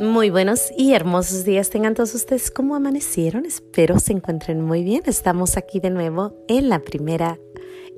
Muy 0.00 0.30
buenos 0.30 0.72
y 0.78 0.94
hermosos 0.94 1.44
días 1.44 1.68
tengan 1.68 1.92
todos 1.92 2.14
ustedes. 2.14 2.50
¿Cómo 2.50 2.74
amanecieron? 2.74 3.44
Espero 3.44 3.98
se 3.98 4.14
encuentren 4.14 4.62
muy 4.62 4.82
bien. 4.82 5.02
Estamos 5.04 5.58
aquí 5.58 5.78
de 5.78 5.90
nuevo 5.90 6.42
en 6.48 6.70
la 6.70 6.78
primera, 6.78 7.38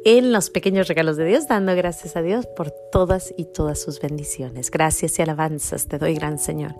en 0.04 0.32
los 0.32 0.50
pequeños 0.50 0.88
regalos 0.88 1.16
de 1.16 1.26
Dios, 1.26 1.46
dando 1.46 1.76
gracias 1.76 2.16
a 2.16 2.22
Dios 2.22 2.48
por 2.56 2.72
todas 2.90 3.32
y 3.36 3.44
todas 3.44 3.80
sus 3.80 4.00
bendiciones. 4.00 4.72
Gracias 4.72 5.16
y 5.16 5.22
alabanzas 5.22 5.86
te 5.86 5.98
doy, 5.98 6.14
gran 6.14 6.40
Señor. 6.40 6.74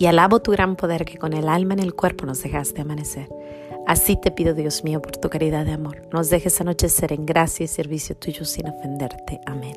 Y 0.00 0.06
alabo 0.06 0.42
tu 0.42 0.50
gran 0.50 0.74
poder 0.74 1.04
que 1.04 1.16
con 1.16 1.32
el 1.32 1.48
alma 1.48 1.74
en 1.74 1.80
el 1.80 1.94
cuerpo 1.94 2.26
nos 2.26 2.42
dejaste 2.42 2.80
amanecer. 2.80 3.28
Así 3.86 4.20
te 4.20 4.32
pido, 4.32 4.52
Dios 4.52 4.82
mío, 4.82 5.00
por 5.00 5.16
tu 5.16 5.30
caridad 5.30 5.64
de 5.64 5.74
amor. 5.74 6.02
Nos 6.12 6.28
dejes 6.28 6.60
anochecer 6.60 7.12
en 7.12 7.24
gracia 7.24 7.62
y 7.62 7.68
servicio 7.68 8.16
tuyo 8.16 8.44
sin 8.44 8.68
ofenderte. 8.68 9.38
Amén. 9.46 9.76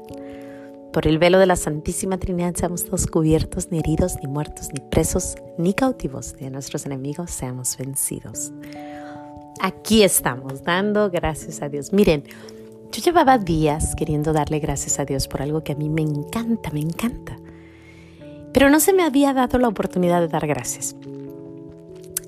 Por 0.92 1.06
el 1.06 1.20
velo 1.20 1.38
de 1.38 1.46
la 1.46 1.56
Santísima 1.56 2.18
Trinidad 2.18 2.56
seamos 2.56 2.86
todos 2.86 3.06
cubiertos, 3.06 3.70
ni 3.72 3.78
heridos, 3.78 4.16
ni 4.24 4.28
muertos, 4.28 4.70
ni 4.74 4.80
presos, 4.80 5.36
ni 5.58 5.76
cautivos 5.76 6.34
de 6.34 6.50
nuestros 6.50 6.88
enemigos 6.88 7.30
seamos 7.30 7.78
vencidos. 7.78 8.52
Aquí 9.62 10.02
estamos, 10.02 10.64
dando 10.64 11.12
gracias 11.12 11.62
a 11.62 11.70
Dios. 11.70 11.94
Miren, 11.94 12.24
yo 12.92 13.04
llevaba 13.04 13.38
días 13.38 13.94
queriendo 13.96 14.34
darle 14.34 14.58
gracias 14.60 15.00
a 15.00 15.06
Dios 15.06 15.28
por 15.28 15.44
algo 15.44 15.64
que 15.64 15.74
a 15.74 15.76
mí 15.76 15.90
me 15.90 16.02
encanta, 16.02 16.72
me 16.72 16.80
encanta. 16.80 17.38
Pero 18.52 18.72
no 18.72 18.80
se 18.80 18.92
me 18.92 19.04
había 19.04 19.32
dado 19.34 19.60
la 19.60 19.68
oportunidad 19.68 20.22
de 20.22 20.28
dar 20.28 20.48
gracias. 20.48 20.96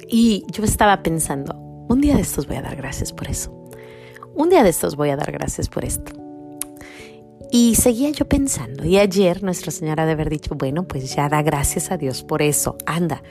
Y 0.07 0.45
yo 0.51 0.63
estaba 0.63 1.01
pensando, 1.01 1.55
un 1.89 1.99
día 1.99 2.15
de 2.15 2.21
estos 2.21 2.45
voy 2.45 2.57
a 2.57 2.61
dar 2.61 2.75
gracias 2.75 3.11
por 3.11 3.27
eso. 3.27 3.51
Un 4.35 4.49
día 4.49 4.61
de 4.61 4.69
estos 4.69 4.95
voy 4.95 5.09
a 5.09 5.15
dar 5.15 5.31
gracias 5.31 5.67
por 5.67 5.83
esto. 5.83 6.20
Y 7.53 7.75
seguía 7.75 8.09
yo 8.11 8.29
pensando, 8.29 8.85
y 8.85 8.97
ayer 8.97 9.43
Nuestra 9.43 9.71
Señora 9.71 10.05
de 10.05 10.13
haber 10.13 10.29
dicho, 10.29 10.55
bueno, 10.55 10.83
pues 10.83 11.13
ya 11.13 11.27
da 11.27 11.41
gracias 11.41 11.91
a 11.91 11.97
Dios 11.97 12.23
por 12.23 12.41
eso, 12.41 12.77
anda. 12.85 13.21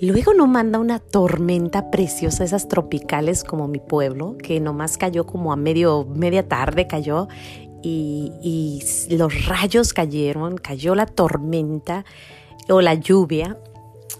Luego 0.00 0.32
no 0.32 0.46
manda 0.46 0.78
una 0.78 0.98
tormenta 0.98 1.90
preciosa, 1.90 2.42
esas 2.42 2.68
tropicales 2.68 3.44
como 3.44 3.68
mi 3.68 3.80
pueblo, 3.80 4.38
que 4.38 4.60
nomás 4.60 4.96
cayó 4.96 5.26
como 5.26 5.52
a 5.52 5.56
medio, 5.56 6.06
media 6.06 6.48
tarde 6.48 6.86
cayó, 6.86 7.28
y, 7.82 8.32
y 8.42 9.14
los 9.14 9.46
rayos 9.46 9.92
cayeron, 9.92 10.56
cayó 10.56 10.94
la 10.94 11.04
tormenta 11.04 12.06
o 12.70 12.80
la 12.80 12.94
lluvia, 12.94 13.58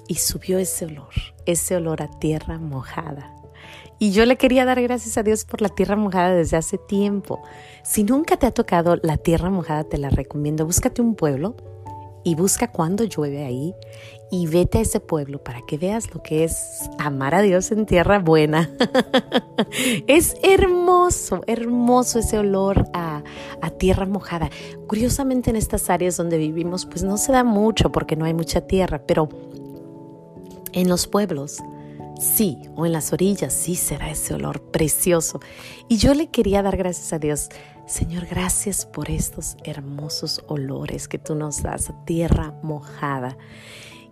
y 0.07 0.17
subió 0.17 0.59
ese 0.59 0.85
olor, 0.85 1.15
ese 1.47 1.77
olor 1.77 2.03
a 2.03 2.11
tierra 2.19 2.59
mojada. 2.59 3.38
Y 3.99 4.13
yo 4.13 4.27
le 4.27 4.37
quería 4.37 4.65
dar 4.65 4.81
gracias 4.81 5.19
a 5.19 5.23
Dios 5.23 5.45
por 5.45 5.61
la 5.61 5.69
tierra 5.69 5.97
mojada 5.97 6.35
desde 6.35 6.57
hace 6.57 6.79
tiempo. 6.79 7.43
Si 7.83 8.05
nunca 8.05 8.37
te 8.37 8.47
ha 8.47 8.53
tocado 8.53 8.97
la 9.03 9.17
tierra 9.17 9.51
mojada, 9.51 9.85
te 9.85 9.99
la 9.99 10.11
recomiendo. 10.11 10.65
Búscate 10.65 11.03
un 11.03 11.15
pueblo 11.15 11.57
y 12.23 12.35
busca 12.35 12.71
cuando 12.71 13.05
llueve 13.05 13.45
ahí 13.45 13.75
y 14.31 14.47
vete 14.47 14.79
a 14.79 14.81
ese 14.83 15.01
pueblo 15.01 15.43
para 15.43 15.63
que 15.67 15.79
veas 15.79 16.13
lo 16.15 16.23
que 16.23 16.45
es 16.45 16.91
amar 16.99 17.35
a 17.35 17.41
Dios 17.41 17.73
en 17.73 17.87
tierra 17.87 18.19
buena. 18.19 18.71
es 20.07 20.37
hermoso, 20.43 21.43
hermoso 21.47 22.19
ese 22.19 22.39
olor 22.39 22.85
a, 22.93 23.23
a, 23.63 23.71
tierra 23.71 24.07
mojada. 24.07 24.51
Curiosamente 24.87 25.51
en 25.51 25.57
estas 25.57 25.89
áreas 25.91 26.17
donde 26.17 26.39
vivimos 26.39 26.87
pues 26.87 27.03
no 27.03 27.17
se 27.17 27.33
da 27.33 27.45
mucho 27.45 27.91
porque 27.91 28.17
no 28.17 28.27
hay 28.27 28.35
mucha 28.35 28.61
tierra, 28.61 29.03
pero 29.07 29.29
en 30.73 30.89
los 30.89 31.07
pueblos 31.07 31.63
sí, 32.19 32.59
o 32.77 32.87
en 32.87 32.93
las 32.93 33.13
orillas, 33.13 33.53
sí 33.53 33.77
será 33.77 34.11
ese 34.11 34.35
olor 34.35 34.61
precioso. 34.71 35.41
Y 35.89 35.99
yo 35.99 36.15
le 36.15 36.29
quería 36.29 36.63
dar 36.63 36.77
gracias 36.77 37.13
a 37.13 37.19
Dios. 37.19 37.49
Señor, 37.87 38.27
gracias 38.27 38.85
por 38.85 39.11
estos 39.11 39.57
hermosos 39.65 40.43
olores 40.47 41.09
que 41.09 41.19
tú 41.19 41.35
nos 41.35 41.63
das, 41.63 41.93
tierra 42.05 42.55
mojada. 42.63 43.39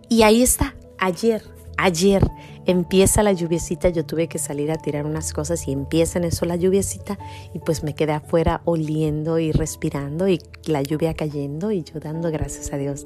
Y 0.09 0.23
ahí 0.23 0.41
está, 0.41 0.75
ayer, 0.97 1.43
ayer 1.77 2.27
empieza 2.65 3.23
la 3.23 3.33
lluviecita, 3.33 3.89
yo 3.89 4.05
tuve 4.05 4.27
que 4.27 4.39
salir 4.39 4.71
a 4.71 4.77
tirar 4.77 5.05
unas 5.05 5.31
cosas 5.31 5.67
y 5.67 5.71
empieza 5.71 6.17
en 6.17 6.25
eso 6.25 6.45
la 6.45 6.55
lluviecita 6.55 7.19
y 7.53 7.59
pues 7.59 7.83
me 7.83 7.93
quedé 7.93 8.13
afuera 8.13 8.61
oliendo 8.65 9.37
y 9.37 9.51
respirando 9.51 10.27
y 10.27 10.41
la 10.65 10.81
lluvia 10.81 11.13
cayendo 11.13 11.71
y 11.71 11.83
yo 11.83 11.99
dando 11.99 12.31
gracias 12.31 12.73
a 12.73 12.77
Dios. 12.77 13.05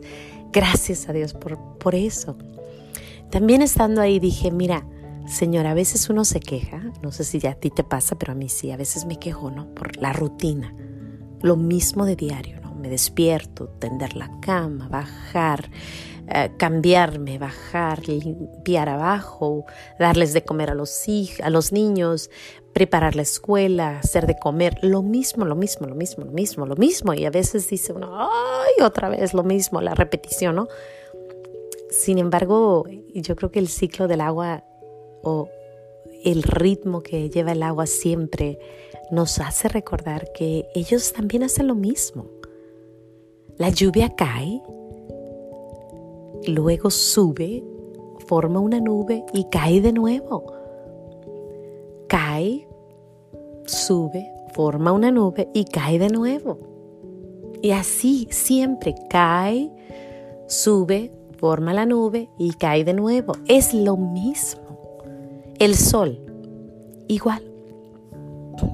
Gracias 0.54 1.10
a 1.10 1.14
Dios 1.14 1.34
por, 1.34 1.60
por 1.80 1.96
eso. 1.96 2.38
También 3.30 3.62
estando 3.62 4.02
ahí 4.02 4.20
dije, 4.20 4.52
mira, 4.52 4.86
Señor, 5.28 5.68
a 5.68 5.74
veces 5.74 6.10
uno 6.10 6.26
se 6.26 6.40
queja, 6.40 6.82
no 7.02 7.12
sé 7.12 7.24
si 7.24 7.46
a 7.48 7.54
ti 7.54 7.70
te 7.70 7.84
pasa, 7.84 8.18
pero 8.18 8.34
a 8.34 8.36
mí 8.36 8.50
sí, 8.50 8.72
a 8.72 8.78
veces 8.78 9.06
me 9.06 9.18
quejo, 9.18 9.52
¿no? 9.52 9.74
Por 9.74 9.98
la 9.98 10.14
rutina, 10.14 10.76
lo 11.42 11.56
mismo 11.56 12.06
de 12.06 12.16
diario, 12.16 12.60
¿no? 12.62 12.74
Me 12.76 12.90
despierto, 12.90 13.68
tender 13.80 14.16
la 14.16 14.40
cama, 14.42 14.88
bajar, 14.90 15.70
eh, 16.28 16.52
cambiarme, 16.58 17.38
bajar, 17.38 18.08
limpiar 18.08 18.90
abajo, 18.90 19.66
darles 20.00 20.34
de 20.34 20.44
comer 20.44 20.70
a 20.70 20.76
los, 20.76 21.06
a 21.44 21.50
los 21.50 21.72
niños, 21.72 22.30
preparar 22.74 23.16
la 23.16 23.22
escuela, 23.22 24.00
hacer 24.00 24.28
de 24.28 24.38
comer, 24.38 24.78
lo 24.82 25.02
mismo, 25.02 25.46
lo 25.46 25.56
mismo, 25.56 25.88
lo 25.88 25.96
mismo, 25.96 26.24
lo 26.24 26.32
mismo, 26.32 26.66
lo 26.66 26.76
mismo. 26.76 27.14
Y 27.14 27.26
a 27.26 27.32
veces 27.32 27.70
dice 27.70 27.94
uno, 27.94 28.18
ay, 28.18 28.84
otra 28.84 29.10
vez 29.10 29.34
lo 29.34 29.44
mismo, 29.44 29.82
la 29.82 29.94
repetición, 29.94 30.56
¿no? 30.56 30.68
Sin 31.90 32.18
embargo, 32.18 32.86
yo 33.14 33.36
creo 33.36 33.52
que 33.52 33.60
el 33.60 33.68
ciclo 33.68 34.08
del 34.08 34.22
agua 34.22 34.64
o 35.24 35.50
el 36.24 36.44
ritmo 36.44 37.02
que 37.02 37.30
lleva 37.30 37.54
el 37.54 37.64
agua 37.64 37.88
siempre 37.88 38.60
nos 39.12 39.40
hace 39.40 39.68
recordar 39.68 40.32
que 40.34 40.68
ellos 40.74 41.14
también 41.14 41.44
hacen 41.44 41.68
lo 41.68 41.76
mismo. 41.76 42.26
La 43.58 43.70
lluvia 43.70 44.16
cae, 44.16 44.62
luego 46.48 46.90
sube, 46.90 47.64
forma 48.28 48.60
una 48.60 48.80
nube 48.80 49.26
y 49.34 49.46
cae 49.50 49.82
de 49.82 49.92
nuevo. 49.92 50.54
Cae, 52.08 52.68
sube, 53.66 54.32
forma 54.54 54.92
una 54.92 55.12
nube 55.12 55.50
y 55.54 55.66
cae 55.66 56.00
de 56.00 56.10
nuevo. 56.10 56.60
Y 57.62 57.72
así 57.72 58.28
siempre 58.32 58.96
cae, 59.10 59.72
sube, 60.48 61.12
forma 61.38 61.74
la 61.74 61.86
nube 61.86 62.30
y 62.38 62.54
cae 62.54 62.84
de 62.84 62.94
nuevo. 62.94 63.34
Es 63.48 63.74
lo 63.74 63.98
mismo. 63.98 64.61
El 65.62 65.76
sol, 65.76 66.18
igual. 67.08 67.44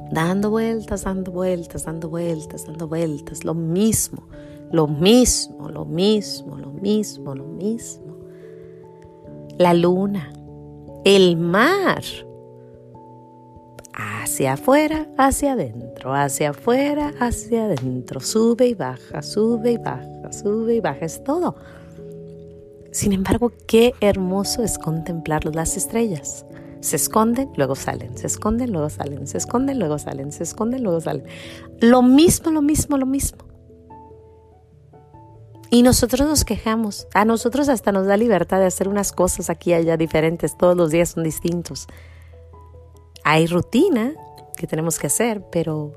Dando 0.10 0.50
vueltas, 0.52 1.04
dando 1.04 1.34
vueltas, 1.34 1.84
dando 1.84 2.08
vueltas, 2.08 2.66
dando 2.66 2.88
vueltas. 2.88 3.44
Lo 3.44 3.54
mismo, 3.54 4.24
lo 4.72 4.88
mismo, 4.88 5.68
lo 5.68 5.84
mismo, 5.84 6.56
lo 6.56 6.72
mismo, 6.72 7.36
lo 7.36 7.44
mismo. 7.44 8.16
La 9.58 9.74
luna, 9.74 10.32
el 11.04 11.36
mar. 11.36 12.04
Hacia 13.92 14.54
afuera, 14.54 15.10
hacia 15.18 15.52
adentro, 15.52 16.14
hacia 16.14 16.52
afuera, 16.52 17.14
hacia 17.20 17.66
adentro. 17.66 18.22
Sube 18.22 18.66
y 18.66 18.76
baja, 18.76 19.22
sube 19.22 19.74
y 19.74 19.78
baja, 19.78 20.32
sube 20.32 20.76
y 20.76 20.80
baja. 20.80 21.04
Es 21.04 21.22
todo. 21.22 21.58
Sin 22.94 23.12
embargo, 23.12 23.52
qué 23.68 23.94
hermoso 24.00 24.64
es 24.64 24.80
contemplar 24.80 25.44
las 25.54 25.76
estrellas. 25.76 26.47
Se 26.88 26.96
esconden, 26.96 27.52
luego 27.58 27.76
salen, 27.76 28.18
se 28.18 28.28
esconden, 28.28 28.72
luego 28.72 28.90
salen, 28.90 29.28
se 29.28 29.38
esconden, 29.38 29.78
luego 29.78 30.00
salen, 30.00 30.32
se 30.32 30.44
esconden, 30.44 30.84
luego 30.84 31.02
salen. 31.02 31.26
Lo 31.82 32.02
mismo, 32.02 32.50
lo 32.50 32.62
mismo, 32.62 32.98
lo 32.98 33.06
mismo. 33.06 33.40
Y 35.70 35.82
nosotros 35.82 36.26
nos 36.26 36.46
quejamos. 36.46 37.06
A 37.14 37.26
nosotros 37.26 37.68
hasta 37.68 37.92
nos 37.92 38.08
da 38.08 38.16
libertad 38.16 38.60
de 38.60 38.68
hacer 38.68 38.88
unas 38.88 39.12
cosas 39.12 39.50
aquí 39.50 39.72
y 39.72 39.74
allá 39.74 39.98
diferentes. 39.98 40.58
Todos 40.58 40.78
los 40.78 40.90
días 40.90 41.10
son 41.10 41.26
distintos. 41.26 41.88
Hay 43.26 43.48
rutina 43.48 44.14
que 44.56 44.66
tenemos 44.66 44.98
que 44.98 45.08
hacer, 45.08 45.44
pero 45.52 45.92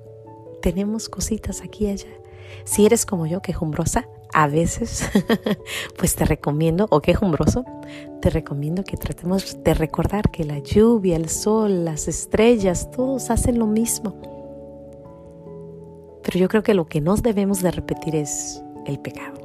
tenemos 0.61 1.09
cositas 1.09 1.61
aquí 1.61 1.87
y 1.87 1.91
allá. 1.91 2.11
Si 2.65 2.85
eres 2.85 3.07
como 3.07 3.27
yo, 3.27 3.43
quejumbrosa, 3.43 4.09
a 4.33 4.47
veces, 4.47 5.09
pues 5.97 6.15
te 6.15 6.25
recomiendo, 6.25 6.87
o 6.91 7.01
quejumbroso, 7.01 7.65
te 8.21 8.31
recomiendo 8.31 8.85
que 8.85 8.97
tratemos 8.97 9.63
de 9.63 9.75
recordar 9.75 10.31
que 10.31 10.45
la 10.45 10.59
lluvia, 10.59 11.17
el 11.17 11.29
sol, 11.29 11.85
las 11.85 12.09
estrellas, 12.09 12.91
todos 12.91 13.31
hacen 13.31 13.59
lo 13.59 13.67
mismo. 13.67 14.21
Pero 16.23 16.39
yo 16.39 16.49
creo 16.49 16.63
que 16.63 16.75
lo 16.75 16.87
que 16.87 17.01
nos 17.01 17.23
debemos 17.23 17.63
de 17.63 17.71
repetir 17.71 18.15
es 18.15 18.63
el 18.87 18.99
pecado. 18.99 19.41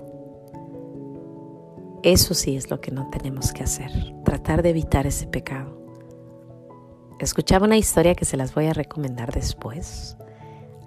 Eso 2.03 2.33
sí 2.33 2.55
es 2.55 2.69
lo 2.69 2.81
que 2.81 2.91
no 2.91 3.09
tenemos 3.09 3.51
que 3.51 3.63
hacer, 3.63 3.91
tratar 4.23 4.61
de 4.61 4.69
evitar 4.69 5.07
ese 5.07 5.25
pecado. 5.25 5.75
Escuchaba 7.19 7.65
una 7.65 7.77
historia 7.77 8.13
que 8.13 8.25
se 8.25 8.37
las 8.37 8.53
voy 8.53 8.67
a 8.67 8.73
recomendar 8.73 9.33
después 9.33 10.17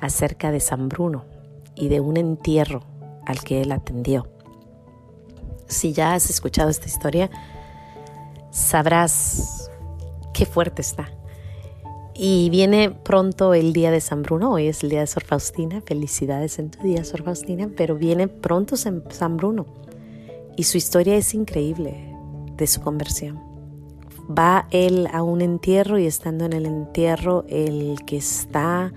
acerca 0.01 0.53
de 0.53 0.61
San 0.61 0.89
Bruno 0.89 1.25
y 1.75 1.89
de 1.89 2.01
un 2.01 2.17
entierro 2.17 2.98
al 3.29 3.41
que 3.41 3.61
él 3.61 3.73
atendió. 3.73 4.27
Si 5.67 5.93
ya 5.93 6.15
has 6.15 6.31
escuchado 6.31 6.71
esta 6.71 6.87
historia, 6.87 7.31
sabrás 8.51 9.71
qué 10.33 10.47
fuerte 10.47 10.81
está. 10.81 11.13
Y 12.15 12.49
viene 12.51 12.91
pronto 12.91 13.53
el 13.53 13.73
día 13.75 13.91
de 13.91 14.01
San 14.01 14.23
Bruno, 14.23 14.51
hoy 14.51 14.67
es 14.67 14.83
el 14.83 14.89
día 14.89 15.01
de 15.01 15.07
Sor 15.07 15.25
Faustina, 15.25 15.83
felicidades 15.83 16.59
en 16.59 16.71
tu 16.71 16.83
día, 16.83 17.05
Sor 17.05 17.23
Faustina, 17.23 17.71
pero 17.77 17.97
viene 17.97 18.29
pronto 18.29 18.77
San 18.77 19.37
Bruno. 19.37 19.67
Y 20.57 20.65
su 20.65 20.79
historia 20.79 21.15
es 21.15 21.35
increíble 21.35 22.17
de 22.57 22.67
su 22.67 22.81
conversión. 22.81 23.41
Va 24.27 24.67
él 24.71 25.07
a 25.13 25.23
un 25.23 25.43
entierro 25.43 25.99
y 25.99 26.07
estando 26.07 26.47
en 26.47 26.55
el 26.55 26.67
entierro, 26.67 27.45
el 27.49 28.01
que 28.07 28.17
está 28.17 28.93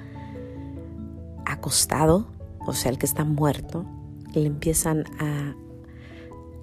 acostado, 1.46 2.28
o 2.66 2.74
sea, 2.74 2.92
el 2.92 2.98
que 2.98 3.06
está 3.06 3.24
muerto, 3.24 3.86
le 4.34 4.46
empiezan 4.46 5.04
a, 5.20 5.56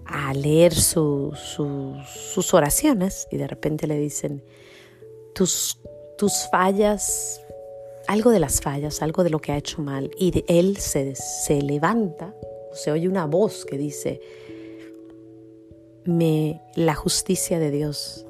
a 0.05 0.35
leer 0.35 0.75
sus 0.75 2.55
oraciones 2.55 3.29
y 3.31 3.37
de 3.37 3.47
repente 3.47 3.87
le 3.87 3.99
dicen, 3.99 4.43
tus, 5.35 5.79
tus 6.17 6.49
fallas, 6.50 7.41
algo 8.06 8.31
de 8.31 8.41
las 8.41 8.61
fallas, 8.61 9.03
algo 9.03 9.23
de 9.23 9.31
lo 9.31 9.38
que 9.38 9.53
ha 9.53 9.56
hecho 9.56 9.82
mal. 9.82 10.11
Y 10.19 10.44
él 10.49 10.79
se, 10.79 11.15
se 11.15 11.61
levanta, 11.62 12.35
se 12.73 12.91
oye 12.91 13.09
una 13.09 13.26
voz 13.26 13.65
que 13.65 13.76
dice, 13.76 14.20
me, 16.05 16.62
la 16.75 16.94
justicia 16.94 17.59
de 17.59 17.70
Dios 17.70 18.26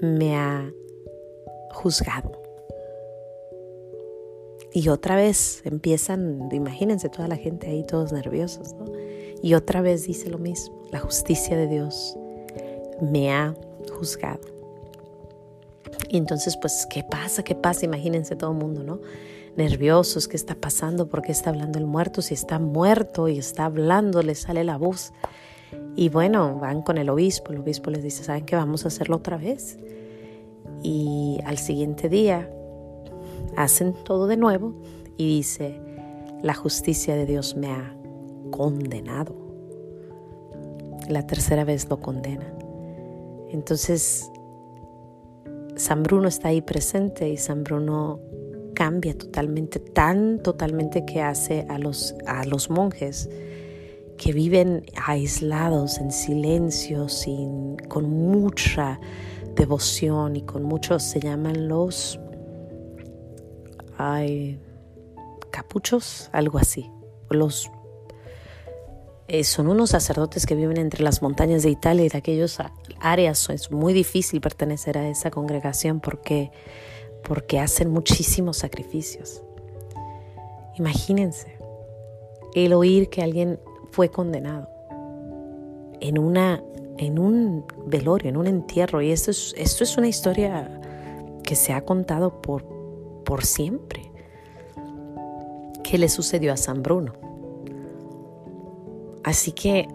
me 0.00 0.36
ha 0.36 0.72
juzgado. 1.70 2.39
Y 4.72 4.88
otra 4.88 5.16
vez 5.16 5.62
empiezan, 5.64 6.48
imagínense 6.52 7.08
toda 7.08 7.26
la 7.26 7.36
gente 7.36 7.68
ahí 7.68 7.84
todos 7.84 8.12
nerviosos, 8.12 8.74
¿no? 8.74 8.86
Y 9.42 9.54
otra 9.54 9.80
vez 9.80 10.04
dice 10.04 10.28
lo 10.28 10.38
mismo, 10.38 10.82
la 10.90 11.00
justicia 11.00 11.56
de 11.56 11.66
Dios 11.66 12.16
me 13.00 13.32
ha 13.32 13.54
juzgado. 13.92 14.40
Y 16.08 16.18
entonces, 16.18 16.56
pues, 16.56 16.86
¿qué 16.88 17.02
pasa? 17.02 17.42
¿Qué 17.42 17.54
pasa? 17.54 17.84
Imagínense 17.84 18.36
todo 18.36 18.52
el 18.52 18.58
mundo, 18.58 18.84
¿no? 18.84 19.00
Nerviosos, 19.56 20.28
¿qué 20.28 20.36
está 20.36 20.54
pasando? 20.54 21.08
¿Por 21.08 21.22
qué 21.22 21.32
está 21.32 21.50
hablando 21.50 21.78
el 21.78 21.86
muerto? 21.86 22.22
Si 22.22 22.34
está 22.34 22.58
muerto 22.58 23.28
y 23.28 23.38
está 23.38 23.64
hablando, 23.64 24.22
le 24.22 24.34
sale 24.34 24.62
la 24.62 24.76
voz. 24.76 25.12
Y 25.96 26.08
bueno, 26.08 26.58
van 26.60 26.82
con 26.82 26.98
el 26.98 27.08
obispo, 27.08 27.52
el 27.52 27.58
obispo 27.58 27.90
les 27.90 28.02
dice, 28.02 28.22
¿saben 28.22 28.44
qué? 28.44 28.56
Vamos 28.56 28.84
a 28.84 28.88
hacerlo 28.88 29.16
otra 29.16 29.36
vez. 29.36 29.78
Y 30.82 31.40
al 31.44 31.58
siguiente 31.58 32.08
día 32.08 32.48
hacen 33.56 33.94
todo 34.04 34.26
de 34.26 34.36
nuevo 34.36 34.74
y 35.16 35.36
dice, 35.36 35.80
la 36.42 36.54
justicia 36.54 37.14
de 37.14 37.26
Dios 37.26 37.56
me 37.56 37.68
ha 37.68 37.94
condenado. 38.50 39.34
La 41.08 41.26
tercera 41.26 41.64
vez 41.64 41.88
lo 41.88 42.00
condena. 42.00 42.52
Entonces, 43.50 44.30
San 45.76 46.02
Bruno 46.02 46.28
está 46.28 46.48
ahí 46.48 46.62
presente 46.62 47.28
y 47.28 47.36
San 47.36 47.64
Bruno 47.64 48.20
cambia 48.74 49.16
totalmente, 49.16 49.80
tan 49.80 50.42
totalmente 50.42 51.04
que 51.04 51.20
hace 51.20 51.66
a 51.68 51.78
los, 51.78 52.14
a 52.26 52.44
los 52.44 52.70
monjes 52.70 53.28
que 54.16 54.32
viven 54.32 54.84
aislados, 55.06 55.98
en 55.98 56.10
silencio, 56.10 57.08
sin, 57.08 57.76
con 57.88 58.10
mucha 58.10 59.00
devoción 59.56 60.36
y 60.36 60.42
con 60.42 60.62
muchos, 60.62 61.02
se 61.02 61.20
llaman 61.20 61.68
los 61.68 62.20
ay, 64.00 64.58
capuchos, 65.50 66.30
algo 66.32 66.58
así. 66.58 66.90
Los, 67.28 67.70
eh, 69.28 69.44
son 69.44 69.68
unos 69.68 69.90
sacerdotes 69.90 70.46
que 70.46 70.54
viven 70.54 70.78
entre 70.78 71.04
las 71.04 71.22
montañas 71.22 71.62
de 71.62 71.70
Italia 71.70 72.06
y 72.06 72.08
de 72.08 72.18
aquellos 72.18 72.58
áreas. 73.00 73.48
Es 73.50 73.70
muy 73.70 73.92
difícil 73.92 74.40
pertenecer 74.40 74.96
a 74.96 75.08
esa 75.08 75.30
congregación 75.30 76.00
porque, 76.00 76.50
porque 77.22 77.60
hacen 77.60 77.90
muchísimos 77.90 78.58
sacrificios. 78.58 79.42
Imagínense 80.76 81.58
el 82.54 82.72
oír 82.72 83.10
que 83.10 83.22
alguien 83.22 83.60
fue 83.90 84.08
condenado 84.10 84.68
en, 86.00 86.18
una, 86.18 86.62
en 86.96 87.18
un 87.18 87.66
velorio, 87.86 88.30
en 88.30 88.38
un 88.38 88.46
entierro. 88.46 89.02
Y 89.02 89.10
esto 89.10 89.30
es, 89.30 89.54
esto 89.58 89.84
es 89.84 89.98
una 89.98 90.08
historia 90.08 90.80
que 91.44 91.54
se 91.54 91.72
ha 91.74 91.82
contado 91.82 92.40
por, 92.40 92.79
por 93.30 93.44
siempre. 93.44 94.10
¿Qué 95.84 95.98
le 95.98 96.08
sucedió 96.08 96.52
a 96.52 96.56
San 96.56 96.82
Bruno? 96.82 97.12
Así 99.22 99.52
que 99.52 99.86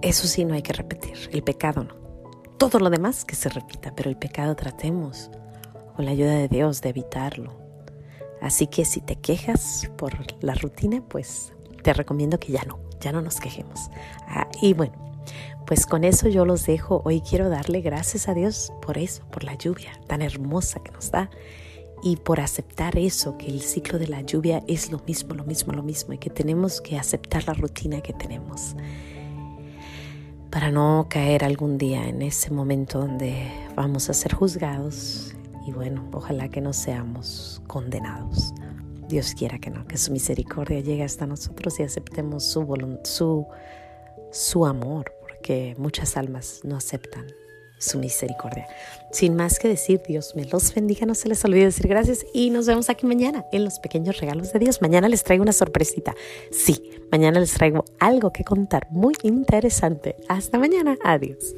eso 0.00 0.26
sí 0.26 0.46
no 0.46 0.54
hay 0.54 0.62
que 0.62 0.72
repetir, 0.72 1.28
el 1.30 1.42
pecado 1.42 1.84
no. 1.84 1.94
Todo 2.56 2.78
lo 2.78 2.88
demás 2.88 3.26
que 3.26 3.36
se 3.36 3.50
repita, 3.50 3.94
pero 3.94 4.08
el 4.08 4.16
pecado 4.16 4.56
tratemos 4.56 5.30
con 5.94 6.06
la 6.06 6.12
ayuda 6.12 6.32
de 6.32 6.48
Dios 6.48 6.80
de 6.80 6.88
evitarlo. 6.88 7.52
Así 8.40 8.66
que 8.66 8.86
si 8.86 9.02
te 9.02 9.16
quejas 9.16 9.90
por 9.98 10.14
la 10.42 10.54
rutina, 10.54 11.02
pues 11.06 11.52
te 11.82 11.92
recomiendo 11.92 12.40
que 12.40 12.50
ya 12.50 12.64
no, 12.64 12.78
ya 12.98 13.12
no 13.12 13.20
nos 13.20 13.40
quejemos. 13.40 13.90
Ah, 14.26 14.48
y 14.62 14.72
bueno, 14.72 14.94
pues 15.66 15.84
con 15.84 16.02
eso 16.02 16.30
yo 16.30 16.46
los 16.46 16.64
dejo. 16.64 17.02
Hoy 17.04 17.20
quiero 17.20 17.50
darle 17.50 17.82
gracias 17.82 18.26
a 18.26 18.32
Dios 18.32 18.72
por 18.80 18.96
eso, 18.96 19.22
por 19.30 19.44
la 19.44 19.52
lluvia 19.52 19.92
tan 20.06 20.22
hermosa 20.22 20.82
que 20.82 20.92
nos 20.92 21.10
da 21.10 21.28
y 22.02 22.16
por 22.16 22.40
aceptar 22.40 22.98
eso, 22.98 23.36
que 23.38 23.46
el 23.46 23.60
ciclo 23.62 23.98
de 23.98 24.08
la 24.08 24.20
lluvia 24.20 24.62
es 24.66 24.90
lo 24.90 25.00
mismo, 25.06 25.34
lo 25.34 25.44
mismo, 25.44 25.72
lo 25.72 25.82
mismo 25.82 26.12
y 26.12 26.18
que 26.18 26.30
tenemos 26.30 26.80
que 26.80 26.98
aceptar 26.98 27.46
la 27.46 27.54
rutina 27.54 28.00
que 28.00 28.12
tenemos 28.12 28.76
para 30.50 30.70
no 30.70 31.06
caer 31.10 31.44
algún 31.44 31.78
día 31.78 32.08
en 32.08 32.22
ese 32.22 32.50
momento 32.50 33.00
donde 33.00 33.50
vamos 33.74 34.08
a 34.08 34.14
ser 34.14 34.32
juzgados 34.34 35.34
y 35.66 35.72
bueno, 35.72 36.08
ojalá 36.12 36.48
que 36.48 36.60
no 36.60 36.72
seamos 36.72 37.60
condenados. 37.66 38.54
Dios 39.08 39.34
quiera 39.34 39.58
que 39.58 39.70
no, 39.70 39.86
que 39.86 39.98
su 39.98 40.12
misericordia 40.12 40.80
llegue 40.80 41.04
hasta 41.04 41.26
nosotros 41.26 41.78
y 41.78 41.82
aceptemos 41.82 42.44
su, 42.44 43.46
su, 44.32 44.66
amor, 44.66 45.12
porque 45.20 45.74
muchas 45.78 46.16
almas 46.16 46.60
no 46.64 46.76
aceptan 46.76 47.26
su 47.78 47.98
misericordia. 47.98 48.66
Sin 49.12 49.34
más 49.34 49.58
que 49.58 49.68
decir, 49.68 50.02
Dios 50.06 50.34
me 50.36 50.44
los 50.44 50.74
bendiga, 50.74 51.06
no 51.06 51.14
se 51.14 51.28
les 51.28 51.44
olvide 51.44 51.66
decir 51.66 51.88
gracias 51.88 52.26
y 52.34 52.50
nos 52.50 52.66
vemos 52.66 52.90
aquí 52.90 53.06
mañana 53.06 53.44
en 53.52 53.64
los 53.64 53.78
pequeños 53.78 54.18
regalos 54.20 54.52
de 54.52 54.58
Dios. 54.58 54.82
Mañana 54.82 55.08
les 55.08 55.24
traigo 55.24 55.42
una 55.42 55.52
sorpresita. 55.52 56.14
Sí, 56.50 56.90
mañana 57.10 57.40
les 57.40 57.52
traigo 57.52 57.84
algo 57.98 58.32
que 58.32 58.44
contar 58.44 58.88
muy 58.90 59.14
interesante. 59.22 60.16
Hasta 60.28 60.58
mañana, 60.58 60.96
adiós. 61.02 61.54